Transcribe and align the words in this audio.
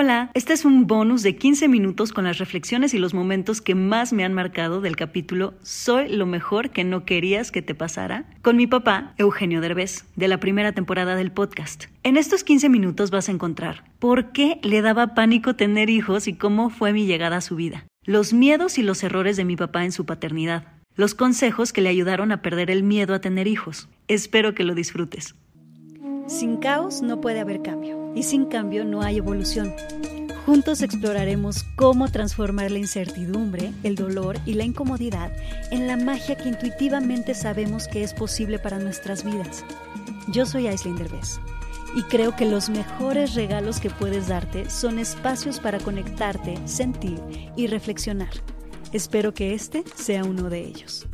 Hola, 0.00 0.30
este 0.34 0.52
es 0.52 0.64
un 0.64 0.86
bonus 0.86 1.24
de 1.24 1.34
15 1.34 1.66
minutos 1.66 2.12
con 2.12 2.22
las 2.22 2.38
reflexiones 2.38 2.94
y 2.94 3.00
los 3.00 3.14
momentos 3.14 3.60
que 3.60 3.74
más 3.74 4.12
me 4.12 4.24
han 4.24 4.32
marcado 4.32 4.80
del 4.80 4.94
capítulo 4.94 5.54
Soy 5.64 6.08
lo 6.08 6.24
mejor 6.24 6.70
que 6.70 6.84
no 6.84 7.04
querías 7.04 7.50
que 7.50 7.62
te 7.62 7.74
pasara 7.74 8.24
con 8.40 8.56
mi 8.56 8.68
papá, 8.68 9.12
Eugenio 9.18 9.60
Derbez, 9.60 10.04
de 10.14 10.28
la 10.28 10.38
primera 10.38 10.70
temporada 10.70 11.16
del 11.16 11.32
podcast. 11.32 11.86
En 12.04 12.16
estos 12.16 12.44
15 12.44 12.68
minutos 12.68 13.10
vas 13.10 13.28
a 13.28 13.32
encontrar 13.32 13.90
por 13.98 14.30
qué 14.30 14.60
le 14.62 14.82
daba 14.82 15.16
pánico 15.16 15.56
tener 15.56 15.90
hijos 15.90 16.28
y 16.28 16.34
cómo 16.34 16.70
fue 16.70 16.92
mi 16.92 17.06
llegada 17.06 17.38
a 17.38 17.40
su 17.40 17.56
vida, 17.56 17.84
los 18.04 18.32
miedos 18.32 18.78
y 18.78 18.84
los 18.84 19.02
errores 19.02 19.36
de 19.36 19.44
mi 19.44 19.56
papá 19.56 19.84
en 19.84 19.90
su 19.90 20.06
paternidad, 20.06 20.74
los 20.94 21.16
consejos 21.16 21.72
que 21.72 21.80
le 21.80 21.88
ayudaron 21.88 22.30
a 22.30 22.40
perder 22.40 22.70
el 22.70 22.84
miedo 22.84 23.14
a 23.14 23.20
tener 23.20 23.48
hijos. 23.48 23.88
Espero 24.06 24.54
que 24.54 24.62
lo 24.62 24.76
disfrutes. 24.76 25.34
Sin 26.28 26.58
caos 26.58 27.02
no 27.02 27.20
puede 27.20 27.40
haber 27.40 27.62
cambio 27.62 28.07
y 28.18 28.24
sin 28.24 28.46
cambio 28.46 28.84
no 28.84 29.02
hay 29.02 29.18
evolución. 29.18 29.72
Juntos 30.44 30.82
exploraremos 30.82 31.62
cómo 31.76 32.10
transformar 32.10 32.72
la 32.72 32.80
incertidumbre, 32.80 33.72
el 33.84 33.94
dolor 33.94 34.40
y 34.44 34.54
la 34.54 34.64
incomodidad 34.64 35.30
en 35.70 35.86
la 35.86 35.96
magia 35.96 36.36
que 36.36 36.48
intuitivamente 36.48 37.34
sabemos 37.34 37.86
que 37.86 38.02
es 38.02 38.14
posible 38.14 38.58
para 38.58 38.80
nuestras 38.80 39.22
vidas. 39.22 39.64
Yo 40.32 40.46
soy 40.46 40.66
Aislinn 40.66 40.96
Derbez 40.96 41.38
y 41.94 42.02
creo 42.02 42.34
que 42.34 42.44
los 42.44 42.70
mejores 42.70 43.36
regalos 43.36 43.78
que 43.78 43.88
puedes 43.88 44.26
darte 44.26 44.68
son 44.68 44.98
espacios 44.98 45.60
para 45.60 45.78
conectarte, 45.78 46.58
sentir 46.66 47.20
y 47.54 47.68
reflexionar. 47.68 48.32
Espero 48.92 49.32
que 49.32 49.54
este 49.54 49.84
sea 49.94 50.24
uno 50.24 50.50
de 50.50 50.64
ellos. 50.64 51.06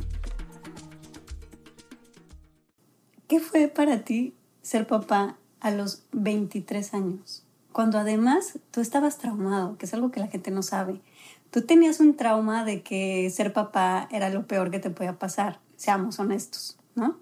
¿Qué 3.27 3.39
fue 3.39 3.67
para 3.67 4.03
ti 4.03 4.33
ser 4.63 4.87
papá 4.87 5.37
a 5.65 5.71
los 5.71 6.03
23 6.11 6.93
años, 6.93 7.43
cuando 7.71 7.97
además 7.97 8.59
tú 8.69 8.81
estabas 8.81 9.17
traumado, 9.17 9.79
que 9.79 9.87
es 9.87 9.93
algo 9.95 10.11
que 10.11 10.19
la 10.19 10.27
gente 10.27 10.51
no 10.51 10.61
sabe. 10.61 11.01
Tú 11.49 11.63
tenías 11.63 11.99
un 11.99 12.15
trauma 12.15 12.63
de 12.63 12.83
que 12.83 13.27
ser 13.31 13.51
papá 13.51 14.07
era 14.11 14.29
lo 14.29 14.45
peor 14.45 14.69
que 14.69 14.77
te 14.77 14.91
podía 14.91 15.17
pasar, 15.17 15.59
seamos 15.75 16.19
honestos, 16.19 16.77
¿no? 16.93 17.17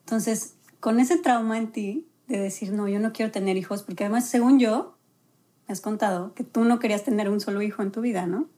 Entonces, 0.00 0.54
con 0.80 0.98
ese 0.98 1.18
trauma 1.18 1.56
en 1.56 1.70
ti 1.70 2.04
de 2.26 2.40
decir, 2.40 2.72
no, 2.72 2.88
yo 2.88 2.98
no 2.98 3.12
quiero 3.12 3.30
tener 3.30 3.56
hijos, 3.56 3.84
porque 3.84 4.02
además, 4.02 4.26
según 4.28 4.58
yo, 4.58 4.96
me 5.68 5.72
has 5.72 5.80
contado 5.80 6.34
que 6.34 6.42
tú 6.42 6.64
no 6.64 6.80
querías 6.80 7.04
tener 7.04 7.30
un 7.30 7.38
solo 7.38 7.62
hijo 7.62 7.80
en 7.82 7.92
tu 7.92 8.00
vida, 8.00 8.26
¿no? 8.26 8.48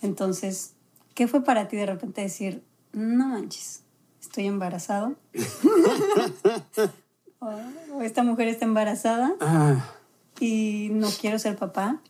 Entonces, 0.00 0.72
¿qué 1.12 1.28
fue 1.28 1.44
para 1.44 1.68
ti 1.68 1.76
de 1.76 1.84
repente 1.84 2.22
decir, 2.22 2.64
no 2.94 3.28
manches, 3.28 3.82
estoy 4.18 4.46
embarazado? 4.46 5.14
o 7.40 8.02
esta 8.02 8.22
mujer 8.22 8.48
está 8.48 8.64
embarazada 8.64 9.34
ah. 9.40 9.94
y 10.38 10.88
no 10.92 11.08
quiero 11.20 11.38
ser 11.38 11.56
papá. 11.56 12.02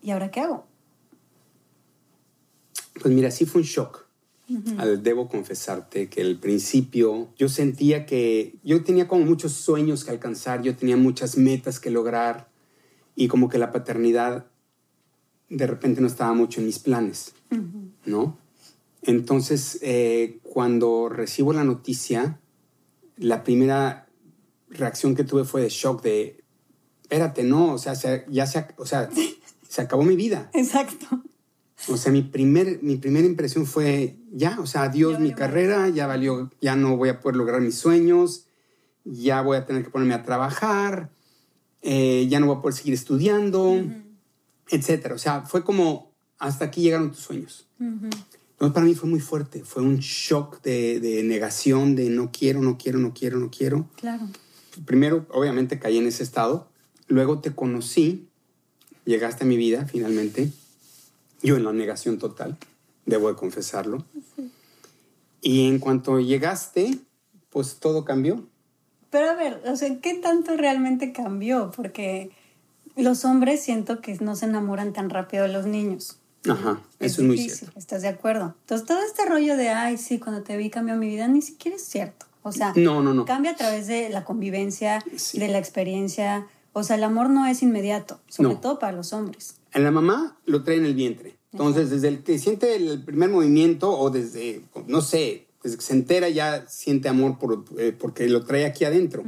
¿Y 0.00 0.12
ahora 0.12 0.30
qué 0.30 0.40
hago? 0.40 0.64
Pues 3.00 3.12
mira, 3.12 3.30
sí 3.30 3.46
fue 3.46 3.60
un 3.60 3.66
shock. 3.66 4.06
Debo 5.02 5.28
confesarte 5.28 6.08
que 6.08 6.22
al 6.22 6.38
principio 6.38 7.28
yo 7.36 7.50
sentía 7.50 8.06
que 8.06 8.54
yo 8.64 8.82
tenía 8.82 9.06
como 9.06 9.26
muchos 9.26 9.52
sueños 9.52 10.04
que 10.04 10.10
alcanzar, 10.10 10.62
yo 10.62 10.74
tenía 10.74 10.96
muchas 10.96 11.36
metas 11.36 11.78
que 11.78 11.90
lograr 11.90 12.48
y 13.14 13.28
como 13.28 13.50
que 13.50 13.58
la 13.58 13.72
paternidad 13.72 14.46
de 15.50 15.66
repente 15.66 16.00
no 16.00 16.06
estaba 16.06 16.32
mucho 16.32 16.60
en 16.60 16.66
mis 16.66 16.78
planes, 16.78 17.34
¿no? 18.06 18.38
Entonces, 19.02 19.78
eh, 19.82 20.38
cuando 20.42 21.10
recibo 21.10 21.52
la 21.52 21.64
noticia, 21.64 22.40
la 23.18 23.44
primera 23.44 24.07
reacción 24.70 25.14
que 25.14 25.24
tuve 25.24 25.44
fue 25.44 25.62
de 25.62 25.68
shock, 25.68 26.02
de, 26.02 26.42
espérate, 27.02 27.42
no, 27.44 27.74
o 27.74 27.78
sea, 27.78 27.94
ya 28.28 28.46
se, 28.46 28.66
o 28.76 28.86
sea, 28.86 29.08
se 29.68 29.82
acabó 29.82 30.02
mi 30.02 30.16
vida. 30.16 30.50
Exacto. 30.52 31.22
O 31.86 31.96
sea, 31.96 32.10
mi, 32.10 32.22
primer, 32.22 32.82
mi 32.82 32.96
primera 32.96 33.26
impresión 33.26 33.64
fue, 33.64 34.16
ya, 34.32 34.58
o 34.60 34.66
sea, 34.66 34.82
adiós 34.82 35.20
mi 35.20 35.32
carrera, 35.32 35.88
ya 35.88 36.06
valió, 36.06 36.50
ya 36.60 36.74
no 36.74 36.96
voy 36.96 37.08
a 37.08 37.20
poder 37.20 37.36
lograr 37.36 37.60
mis 37.60 37.76
sueños, 37.76 38.46
ya 39.04 39.42
voy 39.42 39.56
a 39.56 39.64
tener 39.64 39.84
que 39.84 39.90
ponerme 39.90 40.14
a 40.14 40.24
trabajar, 40.24 41.10
eh, 41.82 42.26
ya 42.28 42.40
no 42.40 42.46
voy 42.46 42.56
a 42.56 42.60
poder 42.60 42.74
seguir 42.74 42.94
estudiando, 42.94 43.80
etcétera. 44.68 45.14
O 45.14 45.18
sea, 45.18 45.42
fue 45.42 45.62
como, 45.62 46.12
hasta 46.38 46.64
aquí 46.64 46.82
llegaron 46.82 47.12
tus 47.12 47.20
sueños. 47.20 47.68
Entonces, 47.78 48.74
para 48.74 48.84
mí 48.84 48.94
fue 48.96 49.08
muy 49.08 49.20
fuerte, 49.20 49.62
fue 49.64 49.84
un 49.84 49.98
shock 49.98 50.60
de, 50.62 50.98
de 50.98 51.22
negación, 51.22 51.94
de 51.94 52.10
no 52.10 52.30
quiero, 52.32 52.60
no 52.60 52.76
quiero, 52.76 52.98
no 52.98 53.14
quiero, 53.14 53.38
no 53.38 53.50
quiero. 53.50 53.88
Claro 53.96 54.28
primero, 54.84 55.26
obviamente, 55.30 55.78
caí 55.78 55.98
en 55.98 56.06
ese 56.06 56.22
estado. 56.22 56.68
Luego 57.06 57.40
te 57.40 57.54
conocí, 57.54 58.28
llegaste 59.04 59.44
a 59.44 59.46
mi 59.46 59.56
vida 59.56 59.86
finalmente. 59.86 60.50
Yo 61.42 61.56
en 61.56 61.64
la 61.64 61.72
negación 61.72 62.18
total, 62.18 62.56
debo 63.06 63.28
de 63.28 63.36
confesarlo. 63.36 64.04
Y 65.40 65.68
en 65.68 65.78
cuanto 65.78 66.20
llegaste, 66.20 66.98
pues 67.50 67.76
todo 67.76 68.04
cambió. 68.04 68.44
Pero 69.10 69.30
a 69.30 69.34
ver, 69.34 69.62
o 69.66 69.76
sea, 69.76 69.98
¿qué 70.00 70.14
tanto 70.14 70.56
realmente 70.56 71.12
cambió? 71.12 71.70
Porque 71.74 72.30
los 72.96 73.24
hombres 73.24 73.62
siento 73.62 74.00
que 74.00 74.16
no 74.20 74.36
se 74.36 74.46
enamoran 74.46 74.92
tan 74.92 75.08
rápido 75.08 75.44
de 75.44 75.52
los 75.52 75.66
niños. 75.66 76.18
Ajá, 76.48 76.80
eso 77.00 77.22
es, 77.22 77.26
muy 77.26 77.38
cierto. 77.38 77.78
¿Estás 77.78 78.02
de 78.02 78.08
acuerdo? 78.08 78.54
Entonces, 78.60 78.86
todo 78.86 79.02
este 79.02 79.24
rollo 79.26 79.56
de, 79.56 79.70
ay, 79.70 79.98
sí, 79.98 80.18
cuando 80.18 80.42
te 80.42 80.56
vi 80.56 80.70
cambió 80.70 80.96
mi 80.96 81.08
vida, 81.08 81.28
ni 81.28 81.42
siquiera 81.42 81.76
es 81.76 81.84
cierto. 81.84 82.26
O 82.48 82.52
sea, 82.52 82.72
no, 82.76 83.02
no, 83.02 83.14
no. 83.14 83.24
cambia 83.24 83.52
a 83.52 83.56
través 83.56 83.86
de 83.86 84.08
la 84.08 84.24
convivencia, 84.24 85.04
de 85.34 85.48
la 85.48 85.58
experiencia. 85.58 86.46
O 86.72 86.82
sea, 86.82 86.96
el 86.96 87.04
amor 87.04 87.30
no 87.30 87.46
es 87.46 87.62
inmediato, 87.62 88.20
sobre 88.28 88.56
todo 88.56 88.78
para 88.78 88.92
los 88.92 89.12
hombres. 89.12 89.56
En 89.72 89.84
la 89.84 89.90
mamá 89.90 90.38
lo 90.44 90.62
trae 90.62 90.76
en 90.76 90.84
el 90.84 90.94
vientre. 90.94 91.38
Entonces, 91.52 91.90
desde 91.90 92.08
el 92.08 92.22
que 92.22 92.38
siente 92.38 92.76
el 92.76 93.02
primer 93.04 93.30
movimiento 93.30 93.90
o 93.90 94.10
desde, 94.10 94.62
no 94.86 95.00
sé, 95.00 95.48
desde 95.62 95.76
que 95.76 95.82
se 95.82 95.94
entera 95.94 96.28
ya 96.28 96.66
siente 96.68 97.08
amor 97.08 97.38
por, 97.38 97.64
eh, 97.78 97.96
porque 97.98 98.28
lo 98.28 98.44
trae 98.44 98.66
aquí 98.66 98.84
adentro. 98.84 99.24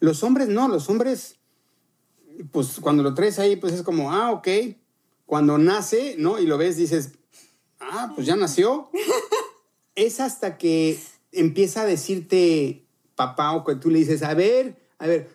Los 0.00 0.22
hombres 0.22 0.48
no, 0.48 0.68
los 0.68 0.88
hombres, 0.88 1.36
pues 2.52 2.78
cuando 2.80 3.02
lo 3.02 3.14
traes 3.14 3.38
ahí, 3.38 3.56
pues 3.56 3.72
es 3.72 3.82
como, 3.82 4.12
ah, 4.12 4.32
ok. 4.32 4.48
Cuando 5.26 5.56
nace, 5.56 6.16
¿no? 6.18 6.38
Y 6.38 6.46
lo 6.46 6.58
ves, 6.58 6.76
dices, 6.76 7.12
ah, 7.80 8.12
pues 8.14 8.26
ya 8.26 8.36
nació. 8.36 8.90
es 9.94 10.20
hasta 10.20 10.58
que 10.58 10.98
empieza 11.34 11.82
a 11.82 11.86
decirte 11.86 12.86
papá 13.14 13.52
o 13.52 13.64
que 13.64 13.76
tú 13.76 13.90
le 13.90 13.98
dices, 14.00 14.22
a 14.22 14.34
ver, 14.34 14.76
a 14.98 15.06
ver, 15.06 15.28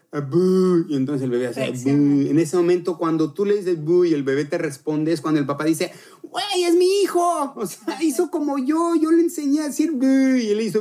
y 0.87 0.95
entonces 0.95 1.23
el 1.23 1.29
bebé 1.29 1.47
hace 1.47 1.65
En 1.65 2.39
ese 2.39 2.57
momento, 2.57 2.97
cuando 2.97 3.33
tú 3.33 3.45
le 3.45 3.57
dices 3.57 3.77
y 3.77 4.13
el 4.13 4.23
bebé 4.23 4.45
te 4.45 4.57
responde, 4.57 5.11
es 5.11 5.21
cuando 5.21 5.39
el 5.39 5.45
papá 5.45 5.65
dice, 5.65 5.91
güey, 6.23 6.63
es 6.63 6.75
mi 6.75 7.01
hijo. 7.03 7.53
O 7.55 7.65
sea, 7.65 7.97
hizo 8.01 8.31
como 8.31 8.57
yo, 8.57 8.95
yo 8.95 9.11
le 9.11 9.21
enseñé 9.21 9.61
a 9.61 9.67
decir 9.67 9.91
y 10.01 10.49
él 10.49 10.61
hizo 10.61 10.79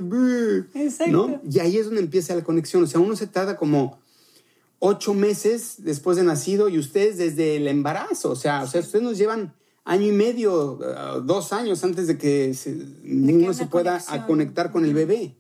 Exacto. 0.75 1.41
Y 1.51 1.59
ahí 1.59 1.77
es 1.77 1.87
donde 1.87 2.01
empieza 2.01 2.35
la 2.35 2.45
conexión. 2.45 2.85
O 2.85 2.87
sea, 2.87 3.01
uno 3.01 3.17
se 3.17 3.27
tarda 3.27 3.57
como 3.57 4.01
ocho 4.79 5.13
meses 5.13 5.77
después 5.79 6.17
de 6.17 6.23
nacido 6.23 6.69
y 6.69 6.79
ustedes 6.79 7.19
desde 7.19 7.57
el 7.57 7.67
embarazo. 7.67 8.31
O 8.31 8.37
sea, 8.37 8.63
o 8.63 8.67
sea 8.67 8.81
ustedes 8.81 9.05
nos 9.05 9.19
llevan 9.19 9.55
año 9.89 10.07
y 10.07 10.13
medio, 10.13 10.79
eh, 10.83 11.23
dos 11.25 11.53
años 11.55 11.83
antes 11.83 12.07
de 12.07 12.19
que 12.19 12.55
uno 13.05 13.55
se 13.55 13.67
pueda 13.67 14.01
conectar 14.27 14.71
con 14.71 14.85
el 14.85 14.93
bebé. 14.93 15.35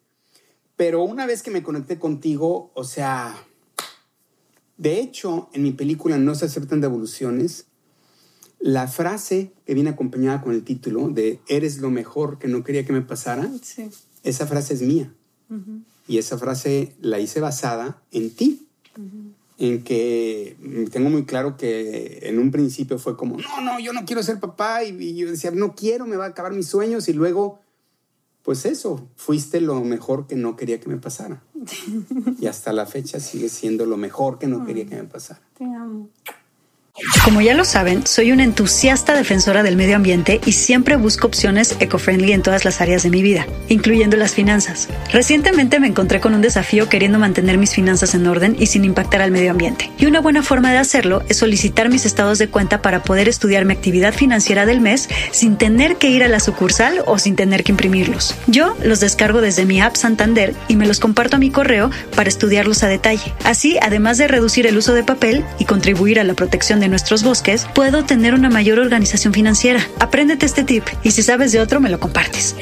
Pero 0.74 1.02
una 1.02 1.26
vez 1.26 1.42
que 1.42 1.50
me 1.50 1.62
conecté 1.62 1.98
contigo, 1.98 2.70
o 2.74 2.84
sea, 2.84 3.36
de 4.78 5.00
hecho, 5.00 5.50
en 5.52 5.64
mi 5.64 5.72
película 5.72 6.16
No 6.16 6.34
se 6.34 6.46
aceptan 6.46 6.80
devoluciones, 6.80 7.66
la 8.58 8.88
frase 8.88 9.52
que 9.66 9.74
viene 9.74 9.90
acompañada 9.90 10.40
con 10.40 10.54
el 10.54 10.64
título 10.64 11.10
de 11.10 11.40
Eres 11.46 11.78
lo 11.78 11.90
mejor 11.90 12.38
que 12.38 12.48
no 12.48 12.64
quería 12.64 12.86
que 12.86 12.92
me 12.92 13.02
pasara, 13.02 13.50
esa 14.22 14.46
frase 14.46 14.74
es 14.74 14.82
mía. 14.82 15.12
Y 16.06 16.16
esa 16.16 16.38
frase 16.38 16.94
la 17.02 17.20
hice 17.20 17.40
basada 17.40 18.02
en 18.12 18.30
ti 18.30 18.66
en 19.58 19.82
que 19.82 20.56
tengo 20.92 21.10
muy 21.10 21.24
claro 21.24 21.56
que 21.56 22.20
en 22.22 22.38
un 22.38 22.52
principio 22.52 22.98
fue 22.98 23.16
como, 23.16 23.36
no, 23.36 23.60
no, 23.60 23.80
yo 23.80 23.92
no 23.92 24.04
quiero 24.04 24.22
ser 24.22 24.38
papá 24.38 24.84
y, 24.84 25.16
yo 25.16 25.30
decía, 25.30 25.50
no 25.50 25.74
quiero, 25.74 26.06
me 26.06 26.16
va 26.16 26.26
a 26.26 26.28
acabar 26.28 26.52
mis 26.52 26.68
sueños 26.68 27.08
y 27.08 27.12
luego, 27.12 27.58
pues 28.42 28.64
eso, 28.64 29.08
fuiste 29.16 29.60
lo 29.60 29.80
mejor 29.82 30.28
que 30.28 30.36
no 30.36 30.54
quería 30.54 30.78
que 30.78 30.88
me 30.88 30.96
pasara. 30.96 31.42
y 32.40 32.46
hasta 32.46 32.72
la 32.72 32.86
fecha 32.86 33.18
sigue 33.18 33.48
siendo 33.48 33.84
lo 33.84 33.96
mejor 33.96 34.38
que 34.38 34.46
no 34.46 34.64
quería 34.64 34.86
que 34.86 34.94
me 34.94 35.04
pasara. 35.04 35.40
Te 35.56 35.64
amo. 35.64 36.08
Como 37.24 37.40
ya 37.40 37.54
lo 37.54 37.64
saben, 37.64 38.06
soy 38.06 38.32
una 38.32 38.42
entusiasta 38.42 39.14
defensora 39.14 39.62
del 39.62 39.76
medio 39.76 39.94
ambiente 39.94 40.40
y 40.44 40.52
siempre 40.52 40.96
busco 40.96 41.28
opciones 41.28 41.76
eco-friendly 41.78 42.32
en 42.32 42.42
todas 42.42 42.64
las 42.64 42.80
áreas 42.80 43.04
de 43.04 43.10
mi 43.10 43.22
vida, 43.22 43.46
incluyendo 43.68 44.16
las 44.16 44.32
finanzas. 44.32 44.88
Recientemente 45.12 45.78
me 45.78 45.86
encontré 45.86 46.20
con 46.20 46.34
un 46.34 46.40
desafío 46.40 46.88
queriendo 46.88 47.18
mantener 47.18 47.56
mis 47.56 47.74
finanzas 47.74 48.14
en 48.14 48.26
orden 48.26 48.56
y 48.58 48.66
sin 48.66 48.84
impactar 48.84 49.22
al 49.22 49.30
medio 49.30 49.52
ambiente. 49.52 49.92
Y 49.98 50.06
una 50.06 50.20
buena 50.20 50.42
forma 50.42 50.72
de 50.72 50.78
hacerlo 50.78 51.22
es 51.28 51.36
solicitar 51.36 51.88
mis 51.88 52.04
estados 52.04 52.38
de 52.38 52.48
cuenta 52.48 52.82
para 52.82 53.02
poder 53.02 53.28
estudiar 53.28 53.64
mi 53.64 53.74
actividad 53.74 54.12
financiera 54.12 54.66
del 54.66 54.80
mes 54.80 55.08
sin 55.30 55.56
tener 55.56 55.96
que 55.96 56.10
ir 56.10 56.24
a 56.24 56.28
la 56.28 56.40
sucursal 56.40 57.02
o 57.06 57.18
sin 57.18 57.36
tener 57.36 57.62
que 57.62 57.72
imprimirlos. 57.72 58.34
Yo 58.48 58.76
los 58.82 58.98
descargo 59.00 59.40
desde 59.40 59.66
mi 59.66 59.80
app 59.80 59.94
Santander 59.94 60.54
y 60.66 60.74
me 60.74 60.86
los 60.86 60.98
comparto 60.98 61.36
a 61.36 61.38
mi 61.38 61.50
correo 61.50 61.90
para 62.16 62.28
estudiarlos 62.28 62.82
a 62.82 62.88
detalle. 62.88 63.34
Así, 63.44 63.78
además 63.80 64.18
de 64.18 64.26
reducir 64.26 64.66
el 64.66 64.76
uso 64.76 64.94
de 64.94 65.04
papel 65.04 65.44
y 65.58 65.64
contribuir 65.64 66.18
a 66.18 66.24
la 66.24 66.34
protección 66.34 66.80
de 66.80 66.87
nuestro 66.88 67.08
nuestros 67.08 67.22
bosques, 67.22 67.66
puedo 67.74 68.04
tener 68.04 68.34
una 68.34 68.50
mayor 68.50 68.78
organización 68.78 69.32
financiera. 69.32 69.80
Apréndete 69.98 70.44
este 70.44 70.62
tip 70.62 70.84
y 71.02 71.10
si 71.12 71.22
sabes 71.22 71.52
de 71.52 71.60
otro, 71.60 71.80
me 71.80 71.88
lo 71.88 71.98
compartes. 71.98 72.54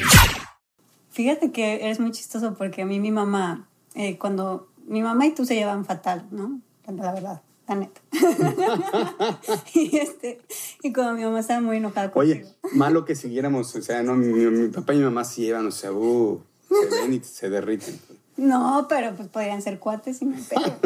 Fíjate 1.11 1.50
que 1.50 1.76
eres 1.76 1.99
muy 1.99 2.12
chistoso 2.12 2.55
porque 2.55 2.82
a 2.82 2.87
mí 2.87 3.00
mi 3.00 3.11
mamá, 3.11 3.69
eh, 3.96 4.19
cuando 4.19 4.69
mi 4.87 5.02
mamá 5.02 5.26
y 5.26 5.34
tú 5.34 5.44
se 5.44 5.56
llevan 5.56 5.84
fatal, 5.84 6.26
¿no? 6.31 6.61
La 6.87 7.12
verdad, 7.12 7.43
la 7.67 7.75
neta. 7.75 8.00
y, 9.75 9.96
este, 9.96 10.40
y 10.82 10.93
cuando 10.93 11.14
mi 11.14 11.25
mamá 11.25 11.40
estaba 11.40 11.61
muy 11.61 11.78
enojada. 11.78 12.12
Oye, 12.14 12.46
malo 12.73 13.05
que 13.05 13.17
siguiéramos, 13.17 13.75
o 13.75 13.82
sea, 13.82 14.05
no, 14.05 14.14
mi, 14.14 14.69
papá 14.69 14.94
y 14.94 14.99
mi 14.99 15.05
mamá 15.05 15.25
se 15.25 15.40
llevan, 15.40 15.67
o 15.67 15.73
sea, 15.73 15.90
uh, 15.90 16.40
se 16.69 17.00
ven 17.00 17.14
y 17.14 17.20
se 17.20 17.50
derriten. 17.50 17.99
No, 18.37 18.87
pero 18.88 19.12
pues 19.17 19.28
podrían 19.28 19.61
ser 19.61 19.81
cuates 19.81 20.23
y 20.23 20.26
me 20.26 20.40
pego. 20.40 20.78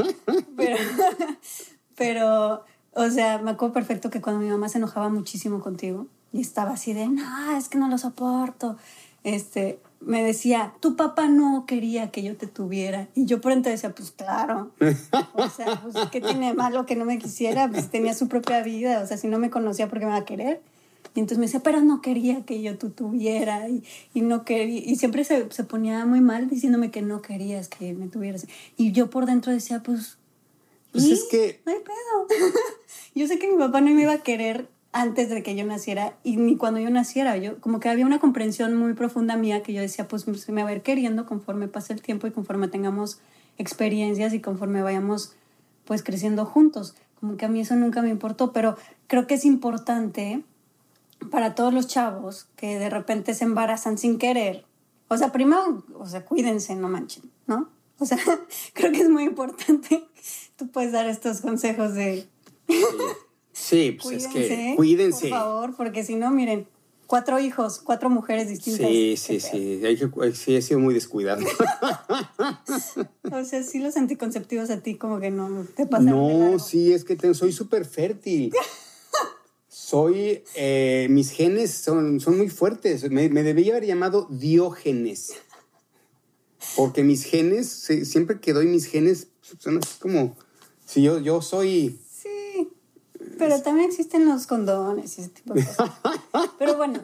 pero, 0.56 0.76
pero, 1.96 2.64
o 2.94 3.10
sea, 3.10 3.38
me 3.38 3.52
acuerdo 3.52 3.74
perfecto 3.74 4.10
que 4.10 4.20
cuando 4.20 4.40
mi 4.42 4.48
mamá 4.48 4.68
se 4.68 4.78
enojaba 4.78 5.08
muchísimo 5.08 5.60
contigo 5.60 6.06
y 6.32 6.40
estaba 6.40 6.72
así 6.72 6.92
de, 6.92 7.08
no, 7.08 7.56
es 7.56 7.68
que 7.68 7.78
no 7.78 7.88
lo 7.88 7.98
soporto. 7.98 8.76
Este, 9.22 9.78
me 10.00 10.22
decía, 10.22 10.72
tu 10.80 10.96
papá 10.96 11.28
no 11.28 11.64
quería 11.66 12.10
que 12.10 12.22
yo 12.22 12.36
te 12.36 12.46
tuviera. 12.46 13.08
Y 13.14 13.26
yo 13.26 13.40
por 13.40 13.52
entonces 13.52 13.82
decía, 13.82 13.94
pues 13.94 14.10
claro. 14.10 14.70
O 15.34 15.48
sea, 15.48 15.80
pues, 15.82 15.94
¿qué 16.10 16.20
tiene 16.20 16.54
malo 16.54 16.86
que 16.86 16.96
no 16.96 17.04
me 17.04 17.18
quisiera? 17.18 17.68
Pues 17.68 17.90
tenía 17.90 18.14
su 18.14 18.28
propia 18.28 18.62
vida. 18.62 19.02
O 19.02 19.06
sea, 19.06 19.16
si 19.16 19.28
no 19.28 19.38
me 19.38 19.50
conocía, 19.50 19.88
¿por 19.88 19.98
qué 19.98 20.06
me 20.06 20.12
va 20.12 20.18
a 20.18 20.24
querer? 20.24 20.62
Y 21.14 21.20
entonces 21.20 21.38
me 21.38 21.46
decía, 21.46 21.60
pero 21.60 21.80
no 21.80 22.00
quería 22.00 22.44
que 22.44 22.62
yo 22.62 22.78
tú 22.78 22.90
tuviera. 22.90 23.68
Y, 23.68 23.84
y 24.14 24.22
no 24.22 24.44
quería. 24.44 24.80
Y 24.84 24.96
siempre 24.96 25.24
se, 25.24 25.50
se, 25.50 25.64
ponía 25.64 26.06
muy 26.06 26.20
mal 26.20 26.48
diciéndome 26.48 26.90
que 26.90 27.02
no 27.02 27.20
querías 27.20 27.68
que 27.68 27.92
me 27.92 28.08
tuvieras. 28.08 28.46
Y 28.76 28.92
yo 28.92 29.10
por 29.10 29.26
dentro 29.26 29.52
decía, 29.52 29.82
pues. 29.82 30.16
Pues 30.92 31.04
es 31.04 31.24
que. 31.30 31.60
No 31.64 31.72
hay 31.72 31.78
pedo. 31.78 32.50
yo 33.14 33.26
sé 33.26 33.38
que 33.38 33.50
mi 33.50 33.56
papá 33.56 33.80
no 33.80 33.90
me 33.90 34.02
iba 34.02 34.12
a 34.12 34.22
querer 34.22 34.68
antes 34.92 35.28
de 35.30 35.42
que 35.42 35.54
yo 35.54 35.64
naciera 35.64 36.16
y 36.24 36.36
ni 36.36 36.56
cuando 36.56 36.80
yo 36.80 36.90
naciera. 36.90 37.36
Yo 37.36 37.60
como 37.60 37.80
que 37.80 37.88
había 37.88 38.06
una 38.06 38.18
comprensión 38.18 38.76
muy 38.76 38.94
profunda 38.94 39.36
mía 39.36 39.62
que 39.62 39.72
yo 39.72 39.80
decía, 39.80 40.08
pues 40.08 40.22
se 40.22 40.52
me 40.52 40.62
va 40.62 40.70
a 40.70 40.72
ir 40.72 40.82
queriendo 40.82 41.26
conforme 41.26 41.68
pase 41.68 41.92
el 41.92 42.02
tiempo 42.02 42.26
y 42.26 42.32
conforme 42.32 42.68
tengamos 42.68 43.20
experiencias 43.58 44.32
y 44.32 44.40
conforme 44.40 44.82
vayamos 44.82 45.34
pues 45.84 46.02
creciendo 46.02 46.44
juntos. 46.44 46.94
Como 47.20 47.36
que 47.36 47.44
a 47.44 47.48
mí 47.48 47.60
eso 47.60 47.76
nunca 47.76 48.02
me 48.02 48.08
importó, 48.08 48.52
pero 48.52 48.76
creo 49.06 49.26
que 49.26 49.34
es 49.34 49.44
importante 49.44 50.42
para 51.30 51.54
todos 51.54 51.72
los 51.72 51.86
chavos 51.86 52.48
que 52.56 52.78
de 52.78 52.88
repente 52.88 53.34
se 53.34 53.44
embarazan 53.44 53.98
sin 53.98 54.18
querer. 54.18 54.64
O 55.08 55.16
sea, 55.16 55.32
primero, 55.32 55.84
o 55.98 56.06
sea, 56.06 56.24
cuídense, 56.24 56.74
no 56.76 56.88
manchen, 56.88 57.24
¿no? 57.46 57.68
O 58.00 58.06
sea, 58.06 58.18
creo 58.74 58.90
que 58.90 59.02
es 59.02 59.08
muy 59.08 59.24
importante. 59.24 60.04
Tú 60.56 60.68
puedes 60.70 60.92
dar 60.92 61.08
estos 61.08 61.40
consejos 61.40 61.94
de... 61.94 62.26
Sí, 63.52 63.98
pues 64.02 64.24
es 64.24 64.26
que 64.28 64.74
cuídense. 64.76 65.28
Por 65.28 65.38
favor, 65.38 65.76
porque 65.76 66.02
si 66.02 66.16
no, 66.16 66.30
miren, 66.30 66.66
cuatro 67.06 67.38
hijos, 67.40 67.80
cuatro 67.80 68.08
mujeres 68.08 68.48
distintas. 68.48 68.86
Sí, 68.86 69.16
sí, 69.16 69.40
sí. 69.40 69.84
Hay 69.84 69.96
que, 69.96 70.08
sí, 70.32 70.54
he 70.54 70.62
sido 70.62 70.78
muy 70.80 70.94
descuidado. 70.94 71.44
o 73.32 73.44
sea, 73.44 73.62
sí 73.62 73.80
los 73.80 73.96
anticonceptivos 73.96 74.70
a 74.70 74.80
ti 74.80 74.94
como 74.94 75.20
que 75.20 75.30
no 75.30 75.66
te 75.76 75.86
pasan. 75.86 76.06
No, 76.06 76.58
sí, 76.58 76.92
es 76.92 77.04
que 77.04 77.18
soy 77.34 77.52
súper 77.52 77.84
fértil. 77.84 78.52
soy, 79.68 80.44
eh, 80.54 81.08
mis 81.10 81.32
genes 81.32 81.72
son, 81.72 82.20
son 82.20 82.38
muy 82.38 82.48
fuertes. 82.48 83.10
Me, 83.10 83.28
me 83.28 83.42
debía 83.42 83.72
haber 83.72 83.86
llamado 83.86 84.28
Diógenes. 84.30 85.34
Porque 86.76 87.02
mis 87.02 87.24
genes, 87.24 87.68
siempre 88.04 88.40
que 88.40 88.52
doy 88.52 88.66
mis 88.66 88.86
genes, 88.86 89.28
son 89.58 89.78
así 89.78 89.98
como, 89.98 90.36
si 90.86 91.02
yo, 91.02 91.18
yo 91.18 91.42
soy 91.42 91.98
pero 93.40 93.62
también 93.62 93.88
existen 93.88 94.26
los 94.26 94.46
condones 94.46 95.16
y 95.16 95.22
ese 95.22 95.30
tipo 95.30 95.54
de 95.54 95.64
cosas. 95.64 95.90
Pero 96.58 96.76
bueno, 96.76 97.00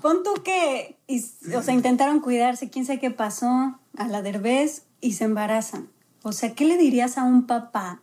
pon 0.00 0.22
tú 0.22 0.34
que, 0.44 0.96
o 1.56 1.62
sea, 1.62 1.74
intentaron 1.74 2.20
cuidarse, 2.20 2.70
quién 2.70 2.86
sabe 2.86 3.00
qué 3.00 3.10
pasó 3.10 3.76
a 3.96 4.08
la 4.08 4.22
derbez 4.22 4.84
y 5.00 5.14
se 5.14 5.24
embarazan. 5.24 5.88
O 6.22 6.30
sea, 6.30 6.54
¿qué 6.54 6.64
le 6.64 6.78
dirías 6.78 7.18
a 7.18 7.24
un 7.24 7.48
papá 7.48 8.02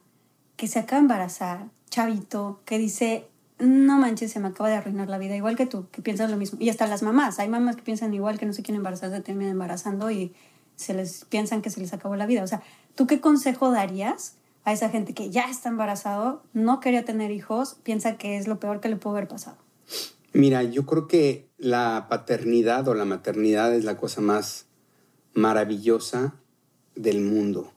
que 0.57 0.68
se 0.68 0.80
acaba 0.80 0.98
de 0.98 1.04
embarazar, 1.04 1.68
chavito, 1.89 2.59
que 2.65 2.77
dice, 2.77 3.25
no 3.57 3.98
manches, 3.98 4.33
se 4.33 4.42
me 4.42 4.50
acaba 4.50 4.68
de 4.68 4.75
arruinar 4.75 5.07
la 5.07 5.18
vida, 5.18 5.38
igual 5.38 5.56
que 5.56 5.65
tú, 5.65 5.88
que 5.89 6.01
piensas 6.01 6.30
lo 6.30 6.36
mismo? 6.36 6.59
Y 6.62 6.68
hasta 6.69 6.88
las 6.88 7.04
mamás, 7.04 7.39
hay 7.39 7.48
mamás 7.48 7.77
que 7.77 7.83
piensan 7.83 8.13
igual, 8.13 8.38
que 8.38 8.45
no 8.45 8.51
se 8.51 8.63
quieren 8.63 8.81
embarazar, 8.81 9.12
se 9.12 9.21
terminan 9.21 9.54
embarazando 9.54 10.12
y 10.12 10.33
se 10.77 10.94
les 10.94 11.25
piensan 11.25 11.62
que 11.62 11.69
se 11.69 11.81
les 11.81 11.91
acabó 11.91 12.15
la 12.15 12.25
vida. 12.25 12.44
O 12.44 12.47
sea, 12.47 12.62
¿tú 12.95 13.07
qué 13.07 13.19
consejo 13.19 13.71
darías 13.71 14.35
a 14.63 14.71
esa 14.71 14.89
gente 14.89 15.13
que 15.13 15.29
ya 15.29 15.50
está 15.50 15.69
embarazado, 15.69 16.44
no 16.53 16.79
quería 16.79 17.03
tener 17.03 17.31
hijos, 17.31 17.77
piensa 17.83 18.18
que 18.18 18.38
es 18.38 18.47
lo 18.47 18.59
peor 18.59 18.79
que 18.79 18.89
le 18.89 18.95
pudo 18.95 19.18
haber 19.18 19.27
pasado? 19.27 19.57
Mira, 20.33 20.63
yo 20.63 20.85
creo 20.85 21.07
que 21.07 21.50
la 21.57 22.07
paternidad 22.09 22.88
o 22.88 22.94
la 22.94 23.06
maternidad 23.06 23.74
es 23.74 23.83
la 23.83 23.97
cosa 23.97 24.21
más 24.21 24.68
maravillosa 25.33 26.35
del 26.95 27.21
mundo 27.21 27.73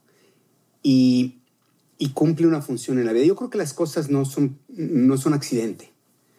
y, 0.82 1.37
cumple 2.14 2.46
una 2.46 2.61
función 2.61 2.99
en 2.99 3.06
la 3.06 3.12
vida. 3.12 3.25
Yo 3.25 3.37
creo 3.37 3.50
que 3.50 3.58
las 3.58 3.73
cosas 3.73 4.11
no 4.11 4.25
son, 4.25 4.58
no 4.69 5.17
son 5.17 5.32
accidente. 5.32 5.93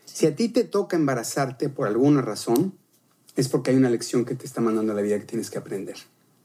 Si 0.05 0.25
a 0.25 0.35
ti 0.35 0.49
te 0.49 0.63
toca 0.63 0.97
embarazarte 0.97 1.69
por 1.69 1.87
alguna 1.87 2.21
razón, 2.21 2.77
es 3.35 3.47
porque 3.47 3.71
hay 3.71 3.77
una 3.77 3.89
lección 3.89 4.25
que 4.25 4.35
te 4.35 4.45
está 4.45 4.59
mandando 4.59 4.91
a 4.91 4.95
la 4.95 5.01
vida 5.01 5.17
que 5.17 5.25
tienes 5.25 5.49
que 5.49 5.59
aprender. 5.59 5.95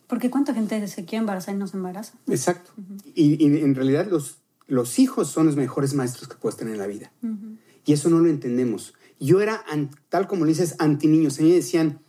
Porque 0.06 0.30
cuánta 0.30 0.54
gente 0.54 0.86
se 0.88 1.04
quiere 1.04 1.20
embarazar 1.20 1.54
y 1.54 1.58
no 1.58 1.66
se 1.66 1.76
embaraza. 1.76 2.14
Exacto. 2.28 2.70
y, 3.14 3.44
en 3.44 3.74
realidad 3.74 4.06
los, 4.10 4.38
los 4.66 4.98
hijos 4.98 5.28
son 5.28 5.46
los 5.46 5.56
mejores 5.56 5.94
maestros 5.94 6.28
que 6.28 6.36
puedes 6.36 6.56
tener 6.56 6.74
en 6.74 6.80
la 6.80 6.86
vida. 6.86 7.12
Y 7.84 7.92
eso 7.92 8.10
no 8.10 8.18
lo 8.18 8.28
entendemos. 8.28 8.94
Yo 9.18 9.40
era, 9.40 9.64
tal 10.08 10.26
como 10.26 10.44
dices, 10.44 10.76
anti 10.78 11.06
niños. 11.06 11.38
A 11.38 11.42
mí 11.42 11.48
me 11.50 11.56
decían, 11.56 12.00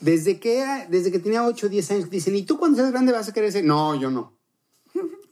desde 0.00 0.38
que, 0.40 0.86
desde 0.90 1.10
que 1.10 1.18
tenía 1.18 1.46
8 1.46 1.66
o 1.66 1.68
10 1.68 1.90
años, 1.90 2.10
dicen, 2.10 2.36
¿y 2.36 2.42
tú 2.42 2.58
cuando 2.58 2.78
seas 2.78 2.90
grande 2.90 3.12
vas 3.12 3.28
a 3.28 3.32
querer 3.32 3.52
ser? 3.52 3.64
No, 3.64 3.94
yo 3.94 4.10
no 4.10 4.39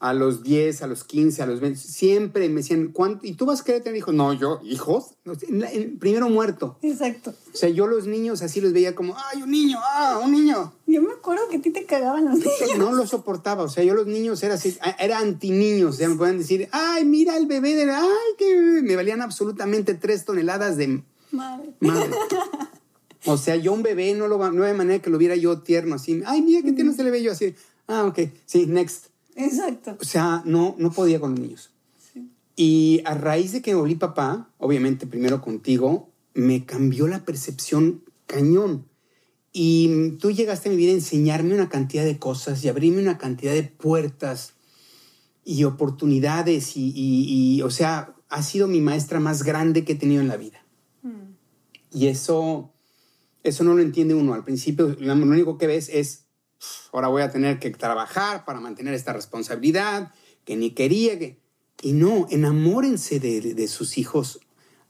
a 0.00 0.12
los 0.12 0.42
10, 0.42 0.82
a 0.82 0.86
los 0.86 1.04
15, 1.04 1.42
a 1.42 1.46
los 1.46 1.60
20, 1.60 1.78
siempre 1.78 2.48
me 2.48 2.56
decían, 2.56 2.88
¿cuánto? 2.88 3.26
¿Y 3.26 3.34
tú 3.34 3.46
vas 3.46 3.60
a 3.60 3.64
querer 3.64 3.82
tener 3.82 3.98
hijos? 3.98 4.14
No, 4.14 4.32
yo, 4.32 4.60
¿hijos? 4.62 5.14
primero 5.98 6.28
muerto. 6.28 6.78
Exacto. 6.82 7.34
O 7.52 7.56
sea, 7.56 7.68
yo 7.68 7.86
los 7.86 8.06
niños 8.06 8.42
así 8.42 8.60
los 8.60 8.72
veía 8.72 8.94
como, 8.94 9.16
¡ay, 9.16 9.42
un 9.42 9.50
niño! 9.50 9.78
¡Ah, 9.82 10.20
un 10.24 10.32
niño! 10.32 10.72
Yo 10.86 11.02
me 11.02 11.12
acuerdo 11.12 11.48
que 11.48 11.56
a 11.56 11.60
ti 11.60 11.70
te 11.70 11.84
cagaban 11.84 12.26
los 12.26 12.38
niños. 12.38 12.78
No 12.78 12.92
lo 12.92 13.06
soportaba, 13.06 13.64
o 13.64 13.68
sea, 13.68 13.82
yo 13.82 13.94
los 13.94 14.06
niños 14.06 14.42
era 14.42 14.54
así, 14.54 14.76
era 14.98 15.18
anti-niños, 15.18 15.94
o 15.94 15.98
sea, 15.98 16.08
me 16.08 16.16
pueden 16.16 16.38
decir, 16.38 16.68
¡ay, 16.70 17.04
mira 17.04 17.36
el 17.36 17.46
bebé 17.46 17.74
de 17.74 17.90
¡ay, 17.90 18.06
qué 18.38 18.80
Me 18.82 18.96
valían 18.96 19.20
absolutamente 19.20 19.94
tres 19.94 20.24
toneladas 20.24 20.76
de... 20.76 21.02
Madre. 21.30 21.74
Madre. 21.80 22.10
O 23.24 23.36
sea, 23.36 23.56
yo 23.56 23.72
un 23.72 23.82
bebé 23.82 24.14
no 24.14 24.28
lo 24.28 24.38
no 24.52 24.64
de 24.64 24.74
manera 24.74 25.02
que 25.02 25.10
lo 25.10 25.18
viera 25.18 25.34
yo 25.34 25.58
tierno, 25.58 25.96
así, 25.96 26.22
¡ay, 26.24 26.40
mira 26.40 26.62
qué 26.62 26.72
tierno 26.72 26.92
se 26.92 27.02
le 27.02 27.10
ve 27.10 27.22
yo! 27.22 27.32
Así, 27.32 27.54
ah, 27.88 28.04
ok, 28.04 28.20
sí, 28.46 28.66
next. 28.66 29.07
Exacto. 29.38 29.96
O 30.00 30.04
sea, 30.04 30.42
no, 30.44 30.74
no 30.78 30.90
podía 30.90 31.20
con 31.20 31.30
los 31.30 31.40
niños. 31.40 31.70
Y 32.56 33.02
a 33.04 33.14
raíz 33.14 33.52
de 33.52 33.62
que 33.62 33.76
volví 33.76 33.94
papá, 33.94 34.50
obviamente 34.58 35.06
primero 35.06 35.40
contigo, 35.40 36.10
me 36.34 36.66
cambió 36.66 37.06
la 37.06 37.24
percepción 37.24 38.02
cañón. 38.26 38.88
Y 39.52 40.16
tú 40.20 40.32
llegaste 40.32 40.68
a 40.68 40.72
mi 40.72 40.76
vida 40.76 40.90
a 40.90 40.96
enseñarme 40.96 41.54
una 41.54 41.68
cantidad 41.68 42.04
de 42.04 42.18
cosas 42.18 42.64
y 42.64 42.68
abrirme 42.68 43.00
una 43.00 43.16
cantidad 43.16 43.52
de 43.52 43.62
puertas 43.62 44.54
y 45.44 45.62
oportunidades. 45.62 46.72
Y, 46.74 47.62
o 47.62 47.70
sea, 47.70 48.16
ha 48.28 48.42
sido 48.42 48.66
mi 48.66 48.80
maestra 48.80 49.20
más 49.20 49.44
grande 49.44 49.84
que 49.84 49.92
he 49.92 49.96
tenido 49.96 50.20
en 50.20 50.28
la 50.28 50.36
vida. 50.36 50.64
Mm. 51.02 51.34
Y 51.92 52.08
eso, 52.08 52.72
eso 53.44 53.62
no 53.62 53.74
lo 53.74 53.82
entiende 53.82 54.14
uno. 54.14 54.34
Al 54.34 54.42
principio, 54.42 54.96
lo 54.98 55.14
único 55.14 55.58
que 55.58 55.68
ves 55.68 55.88
es 55.90 56.27
ahora 56.92 57.08
voy 57.08 57.22
a 57.22 57.30
tener 57.30 57.58
que 57.58 57.70
trabajar 57.70 58.44
para 58.44 58.60
mantener 58.60 58.94
esta 58.94 59.12
responsabilidad 59.12 60.12
que 60.44 60.56
ni 60.56 60.70
quería. 60.72 61.18
Que... 61.18 61.38
Y 61.82 61.92
no, 61.92 62.26
enamórense 62.30 63.20
de, 63.20 63.68
sus 63.68 63.98
hijos. 63.98 64.40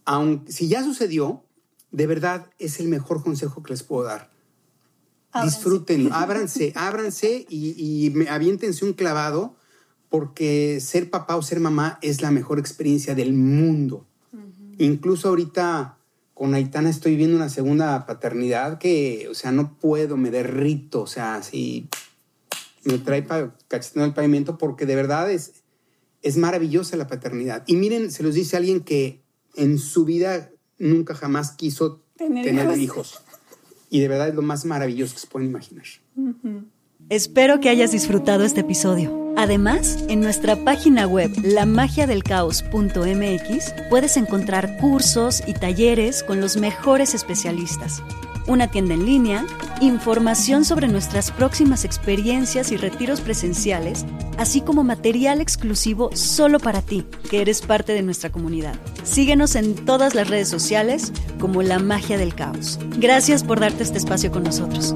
Aunque, 0.05 0.53
si 0.53 0.69
ya 0.69 0.83
sucedió, 0.83 1.45
de 1.91 2.07
verdad 2.07 2.51
es 2.59 2.81
el 2.81 2.89
mejor 2.89 3.23
consejo 3.23 3.63
que 3.63 3.73
les 3.73 3.83
puedo 3.83 4.05
dar. 4.05 4.31
Disfruten, 5.45 6.11
ábranse, 6.13 6.73
ábranse 6.75 7.47
y, 7.49 7.75
y 7.77 8.27
aviéntense 8.29 8.85
un 8.85 8.95
clavado 8.95 9.57
porque 10.09 10.81
ser 10.81 11.11
papá 11.11 11.37
o 11.37 11.43
ser 11.43 11.61
mamá 11.61 11.99
es 12.03 12.23
la 12.23 12.31
mejor 12.31 12.59
experiencia 12.59 13.15
del 13.15 13.35
mundo. 13.35 14.07
Incluso 14.79 15.29
ahorita 15.29 15.98
con 16.39 16.55
Aitana 16.55 16.89
estoy 16.89 17.17
viendo 17.17 17.37
una 17.37 17.49
segunda 17.49 18.07
paternidad 18.07 18.79
que, 18.79 19.27
o 19.29 19.35
sea, 19.35 19.51
no 19.51 19.77
puedo, 19.77 20.17
me 20.17 20.31
derrito, 20.31 21.03
o 21.03 21.07
sea, 21.09 21.35
así 21.35 21.89
me 22.85 22.99
trae 22.99 23.27
cacheteando 23.67 24.07
el 24.07 24.15
pavimento 24.15 24.57
porque 24.57 24.87
de 24.87 24.95
verdad 24.95 25.29
es, 25.33 25.65
es 26.23 26.37
maravillosa 26.37 26.97
la 26.97 27.09
paternidad. 27.09 27.65
Y 27.67 27.75
miren, 27.75 28.13
se 28.13 28.23
los 28.23 28.35
dice 28.35 28.57
alguien 28.57 28.83
que 28.83 29.21
en 29.57 29.81
su 29.81 30.05
vida 30.05 30.53
nunca 30.79 31.17
jamás 31.17 31.51
quiso 31.51 32.05
tener, 32.17 32.79
hijos. 32.79 33.21
Y 33.91 33.99
de 33.99 34.07
verdad 34.07 34.29
es 34.29 34.37
lo 34.37 34.43
más 34.43 34.65
maravilloso 34.65 35.15
que 35.15 35.21
se 35.21 35.27
pueden 35.27 35.49
imaginar. 35.49 35.87
Espero 37.11 37.59
que 37.59 37.71
hayas 37.71 37.93
disfrutado 37.93 38.45
este 38.45 38.61
episodio. 38.61 39.33
Además, 39.35 40.05
en 40.11 40.21
nuestra 40.21 40.57
página 40.57 41.07
web 41.07 41.31
lamagiadelcaos.mx 41.43 43.75
puedes 43.89 44.19
encontrar 44.19 44.77
cursos 44.77 45.43
y 45.47 45.55
talleres 45.55 46.23
con 46.23 46.43
los 46.43 46.59
mejores 46.59 47.15
especialistas, 47.15 48.03
una 48.47 48.71
tienda 48.71 48.93
en 48.93 49.07
línea, 49.07 49.47
información 49.81 50.67
sobre 50.67 50.87
nuestras 50.87 51.31
próximas 51.31 51.87
experiencias 51.87 52.73
y 52.73 52.77
retiros 52.77 53.23
presenciales, 53.23 54.05
así 54.37 54.61
como 54.61 54.85
material 54.85 55.41
exclusivo 55.41 56.15
solo 56.15 56.61
para 56.61 56.83
ti, 56.83 57.07
que 57.31 57.41
eres 57.41 57.63
parte 57.63 57.95
de 57.95 58.03
nuestra 58.03 58.31
comunidad. 58.31 58.75
Síguenos 59.05 59.55
en 59.55 59.75
todas 59.87 60.15
las 60.15 60.29
redes 60.29 60.51
sociales 60.51 61.11
como 61.41 61.63
La 61.63 61.79
Magia 61.79 62.19
del 62.19 62.35
Caos. 62.35 62.79
Gracias 62.99 63.45
por 63.45 63.61
darte 63.61 63.83
este 63.83 63.97
espacio 63.97 64.31
con 64.31 64.43
nosotros. 64.43 64.95